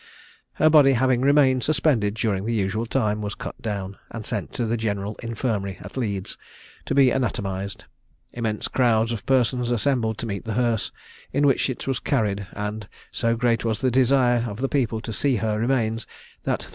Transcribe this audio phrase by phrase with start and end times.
[0.53, 4.65] Her body having remained suspended during the usual time, was cut down, and sent to
[4.65, 6.39] the General Infirmary at Leeds
[6.85, 7.85] to be anatomised.
[8.33, 10.91] Immense crowds of persons assembled to meet the hearse,
[11.31, 15.13] in which it was carried; and so great was the desire of the people to
[15.13, 16.07] see her remains,
[16.45, 16.69] that 30_l.